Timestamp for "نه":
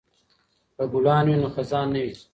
1.93-1.99